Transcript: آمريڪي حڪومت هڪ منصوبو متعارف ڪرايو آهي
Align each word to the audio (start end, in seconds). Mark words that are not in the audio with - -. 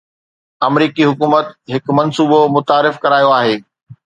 آمريڪي 0.67 1.03
حڪومت 1.09 1.45
هڪ 1.73 1.85
منصوبو 1.99 2.39
متعارف 2.55 2.99
ڪرايو 3.07 3.31
آهي 3.39 3.55